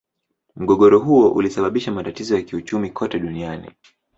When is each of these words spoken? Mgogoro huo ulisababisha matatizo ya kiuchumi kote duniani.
Mgogoro 0.55 0.99
huo 0.99 1.31
ulisababisha 1.31 1.91
matatizo 1.91 2.35
ya 2.35 2.41
kiuchumi 2.41 2.89
kote 2.89 3.19
duniani. 3.19 3.71